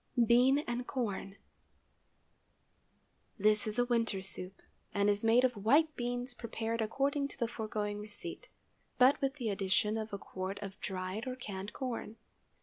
[0.25, 1.33] BEAN AND CORN.
[1.35, 1.35] ✠
[3.37, 4.63] This is a winter soup,
[4.95, 8.47] and is made of white beans prepared according to the foregoing receipt,
[8.97, 12.15] but with the addition of a quart of dried or canned corn.